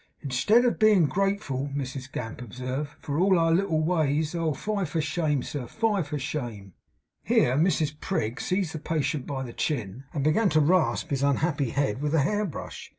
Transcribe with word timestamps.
'Instead 0.23 0.65
of 0.65 0.79
being 0.79 1.05
grateful,' 1.05 1.69
Mrs 1.75 2.11
Gamp 2.11 2.41
observed, 2.41 2.89
'for 2.99 3.19
all 3.19 3.37
our 3.37 3.51
little 3.51 3.83
ways. 3.83 4.33
Oh, 4.33 4.51
fie 4.51 4.83
for 4.83 4.99
shame, 4.99 5.43
sir, 5.43 5.67
fie 5.67 6.01
for 6.01 6.17
shame!' 6.17 6.73
Here 7.21 7.55
Mrs 7.55 7.99
Prig 7.99 8.41
seized 8.41 8.73
the 8.73 8.79
patient 8.79 9.27
by 9.27 9.43
the 9.43 9.53
chin, 9.53 10.05
and 10.11 10.23
began 10.23 10.49
to 10.49 10.59
rasp 10.59 11.11
his 11.11 11.21
unhappy 11.21 11.69
head 11.69 12.01
with 12.01 12.15
a 12.15 12.21
hair 12.21 12.47
brush. 12.47 12.89